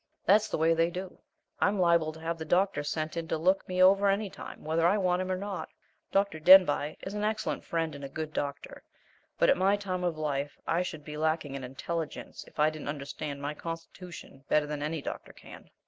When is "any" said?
4.09-4.31, 14.81-15.03